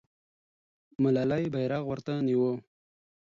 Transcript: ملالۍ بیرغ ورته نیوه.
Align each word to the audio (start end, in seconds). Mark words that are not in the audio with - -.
ملالۍ 1.03 1.43
بیرغ 1.53 1.83
ورته 1.87 2.13
نیوه. 2.25 2.51